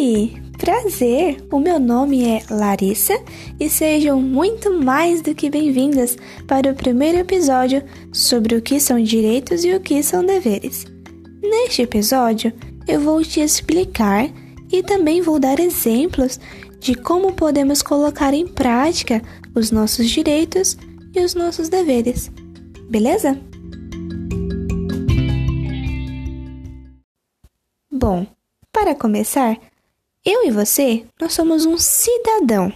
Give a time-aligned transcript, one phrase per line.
[0.00, 0.32] Oi!
[0.56, 1.44] Prazer!
[1.50, 3.20] O meu nome é Larissa
[3.58, 6.16] e sejam muito mais do que bem-vindas
[6.46, 7.82] para o primeiro episódio
[8.12, 10.86] sobre o que são direitos e o que são deveres.
[11.42, 12.52] Neste episódio,
[12.86, 14.30] eu vou te explicar
[14.70, 16.38] e também vou dar exemplos
[16.78, 19.20] de como podemos colocar em prática
[19.52, 20.78] os nossos direitos
[21.12, 22.30] e os nossos deveres.
[22.88, 23.36] Beleza?
[27.90, 28.24] Bom,
[28.72, 29.58] para começar,
[30.28, 32.70] eu e você, nós somos um cidadão.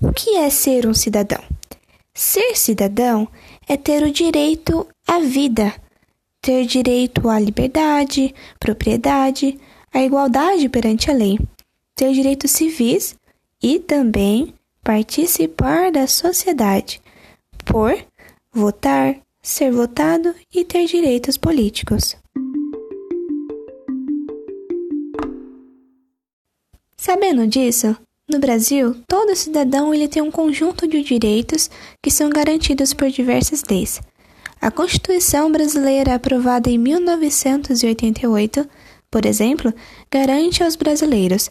[0.00, 1.42] O que é ser um cidadão?
[2.14, 3.26] Ser cidadão
[3.66, 5.74] é ter o direito à vida,
[6.40, 9.58] ter direito à liberdade, propriedade,
[9.92, 11.38] à igualdade perante a lei,
[11.96, 13.16] ter direitos civis
[13.60, 17.02] e também participar da sociedade,
[17.64, 17.98] por
[18.52, 22.16] votar, ser votado e ter direitos políticos.
[27.06, 27.96] Sabendo disso,
[28.28, 31.70] no Brasil, todo cidadão ele tem um conjunto de direitos
[32.02, 34.00] que são garantidos por diversas leis.
[34.60, 38.68] A Constituição brasileira, aprovada em 1988,
[39.08, 39.72] por exemplo,
[40.10, 41.48] garante aos brasileiros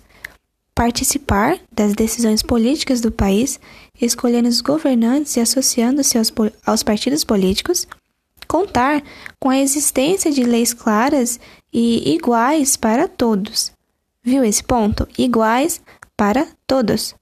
[0.76, 3.58] participar das decisões políticas do país,
[4.02, 6.34] escolhendo os governantes e associando-se aos,
[6.66, 7.88] aos partidos políticos,
[8.46, 9.02] contar
[9.40, 11.40] com a existência de leis claras
[11.72, 13.74] e iguais para todos,
[14.26, 15.08] Viu esse ponto?
[15.20, 15.80] Iguais
[16.18, 17.14] para todos.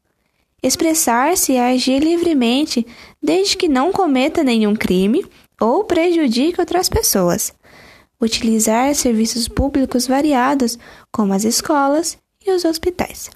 [0.64, 2.88] Expressar-se e agir livremente,
[3.22, 5.26] desde que não cometa nenhum crime
[5.60, 7.54] ou prejudique outras pessoas.
[8.22, 10.80] Utilizar serviços públicos variados,
[11.12, 13.30] como as escolas e os hospitais.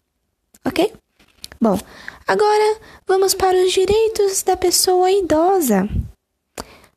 [0.63, 0.93] Ok?
[1.59, 1.77] Bom,
[2.25, 5.89] agora vamos para os direitos da pessoa idosa.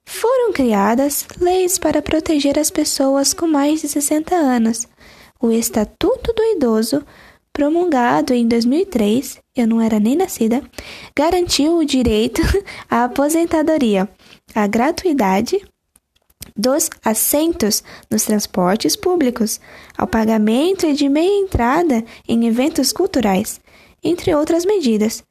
[0.04, 4.86] Foram criadas leis para proteger as pessoas com mais de 60 anos
[5.40, 7.02] o Estatuto do Idoso,
[7.52, 10.62] promulgado em 2003, eu não era nem nascida,
[11.16, 12.42] garantiu o direito
[12.88, 14.08] à aposentadoria,
[14.54, 15.60] à gratuidade
[16.56, 19.60] dos assentos nos transportes públicos,
[19.96, 23.60] ao pagamento de meia entrada em eventos culturais,
[24.02, 25.22] entre outras medidas.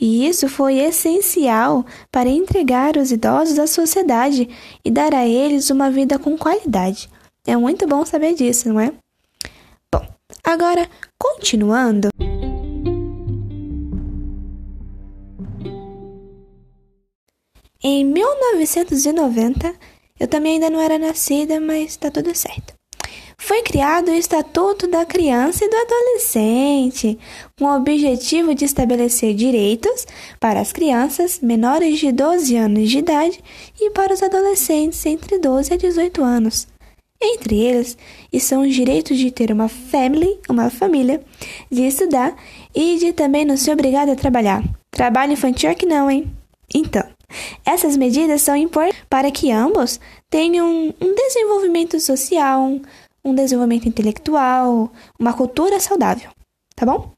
[0.00, 4.48] E isso foi essencial para entregar os idosos à sociedade
[4.84, 7.10] e dar a eles uma vida com qualidade.
[7.46, 8.92] É muito bom saber disso, não é?
[10.48, 10.88] Agora,
[11.18, 12.08] continuando.
[17.84, 19.74] Em 1990,
[20.18, 22.72] eu também ainda não era nascida, mas está tudo certo.
[23.36, 27.18] Foi criado o Estatuto da Criança e do Adolescente,
[27.58, 30.06] com o objetivo de estabelecer direitos
[30.40, 33.38] para as crianças menores de 12 anos de idade
[33.78, 36.77] e para os adolescentes entre 12 a 18 anos.
[37.20, 37.98] Entre eles
[38.32, 41.20] estão os direitos de ter uma family, uma família,
[41.70, 42.36] de estudar
[42.74, 44.62] e de também não ser obrigado a trabalhar.
[44.90, 46.30] Trabalho infantil é que não, hein?
[46.72, 47.02] Então,
[47.64, 49.98] essas medidas são importantes para que ambos
[50.30, 52.80] tenham um desenvolvimento social,
[53.24, 56.30] um desenvolvimento intelectual, uma cultura saudável,
[56.76, 57.12] tá bom?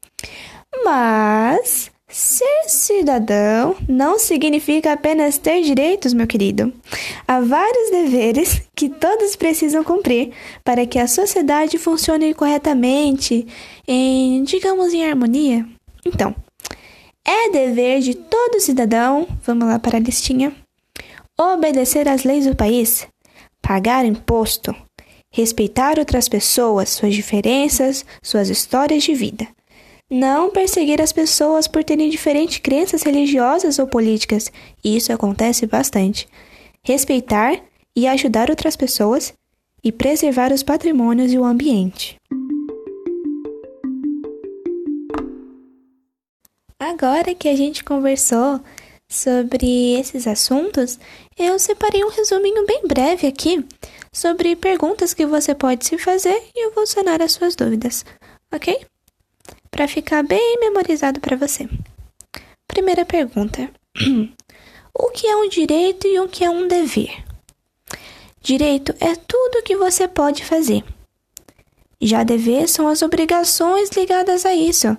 [0.83, 6.73] Mas Ser cidadão não significa apenas ter direitos, meu querido.
[7.25, 13.47] Há vários deveres que todos precisam cumprir para que a sociedade funcione corretamente,
[13.87, 15.65] em, digamos, em harmonia.
[16.05, 16.35] Então,
[17.25, 20.53] é dever de todo cidadão, vamos lá para a listinha,
[21.39, 23.07] obedecer às leis do país,
[23.61, 24.75] pagar imposto,
[25.31, 29.47] respeitar outras pessoas, suas diferenças, suas histórias de vida
[30.11, 34.51] não perseguir as pessoas por terem diferentes crenças religiosas ou políticas.
[34.83, 36.27] Isso acontece bastante.
[36.83, 37.63] Respeitar
[37.95, 39.33] e ajudar outras pessoas
[39.81, 42.17] e preservar os patrimônios e o ambiente.
[46.77, 48.59] Agora que a gente conversou
[49.07, 50.99] sobre esses assuntos,
[51.37, 53.63] eu separei um resuminho bem breve aqui
[54.11, 58.03] sobre perguntas que você pode se fazer e eu vou sanar as suas dúvidas,
[58.53, 58.90] ok?
[59.71, 61.67] Para ficar bem memorizado para você.
[62.67, 63.71] Primeira pergunta:
[64.93, 67.23] O que é um direito e o que é um dever?
[68.41, 70.83] Direito é tudo que você pode fazer.
[72.01, 74.97] Já dever são as obrigações ligadas a isso.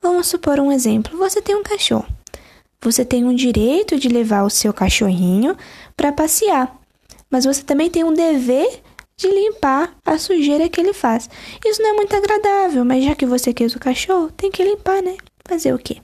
[0.00, 2.06] Vamos supor um exemplo: você tem um cachorro.
[2.80, 5.56] Você tem um direito de levar o seu cachorrinho
[5.96, 6.78] para passear,
[7.30, 8.82] mas você também tem um dever
[9.18, 11.28] de limpar a sujeira que ele faz.
[11.64, 15.02] Isso não é muito agradável, mas já que você quis o cachorro, tem que limpar,
[15.02, 15.16] né?
[15.46, 16.02] Fazer o quê?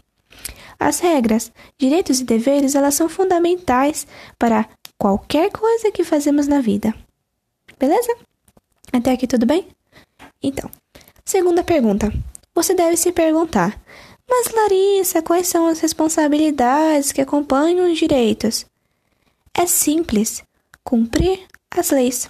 [0.81, 4.06] As regras, direitos e deveres, elas são fundamentais
[4.38, 4.69] para
[4.99, 6.94] qualquer coisa que fazemos na vida.
[7.79, 8.17] Beleza?
[8.93, 9.69] Até aqui tudo bem?
[10.43, 10.70] Então,
[11.25, 12.12] segunda pergunta:
[12.55, 13.81] Você deve se perguntar:
[14.29, 18.67] Mas Larissa, quais são as responsabilidades que acompanham os direitos?
[19.55, 20.43] É simples:
[20.82, 22.29] cumprir as leis,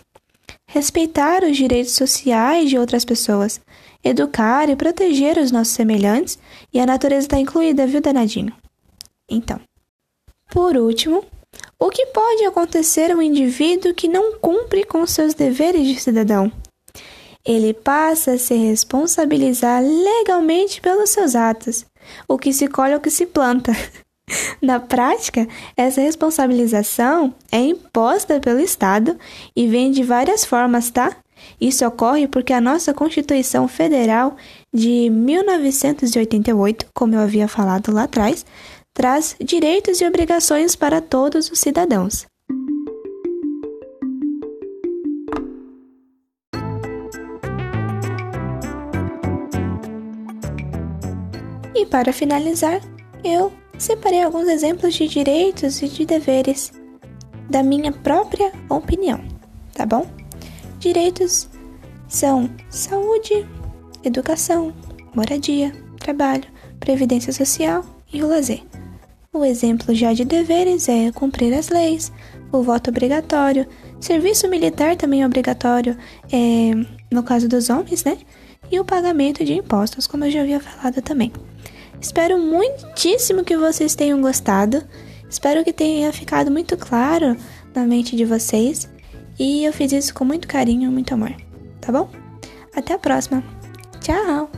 [0.69, 3.61] respeitar os direitos sociais de outras pessoas,
[4.03, 6.39] educar e proteger os nossos semelhantes,
[6.73, 8.55] e a natureza está incluída, viu, danadinho?
[9.29, 9.61] Então,
[10.51, 11.25] por último,
[11.79, 16.51] o que pode acontecer a um indivíduo que não cumpre com seus deveres de cidadão?
[17.45, 21.85] Ele passa a se responsabilizar legalmente pelos seus atos.
[22.29, 23.73] O que se colhe é o que se planta.
[24.61, 25.47] Na prática,
[25.77, 29.17] essa responsabilização é imposta pelo Estado
[29.55, 31.17] e vem de várias formas, tá?
[31.61, 34.37] Isso ocorre porque a nossa Constituição Federal
[34.73, 38.47] de 1988, como eu havia falado lá atrás,
[38.95, 42.27] traz direitos e obrigações para todos os cidadãos.
[51.75, 52.81] E para finalizar,
[53.25, 56.73] eu separei alguns exemplos de direitos e de deveres
[57.51, 59.21] da minha própria opinião,
[59.75, 60.07] tá bom?
[60.79, 61.49] Direitos
[62.09, 63.47] são saúde,
[64.05, 64.73] educação,
[65.15, 66.45] moradia, trabalho,
[66.81, 68.63] previdência social e o lazer.
[69.33, 72.13] O exemplo já de deveres é cumprir as leis,
[72.53, 73.67] o voto obrigatório,
[73.99, 75.97] serviço militar também é obrigatório,
[76.31, 76.73] é,
[77.11, 78.19] no caso dos homens, né?
[78.71, 81.33] E o pagamento de impostos, como eu já havia falado também.
[82.03, 84.83] Espero muitíssimo que vocês tenham gostado.
[85.31, 87.37] Espero que tenha ficado muito claro
[87.73, 88.91] na mente de vocês.
[89.39, 91.33] E eu fiz isso com muito carinho e muito amor,
[91.81, 92.11] tá bom?
[92.75, 93.43] Até a próxima.
[94.01, 94.52] Tchau!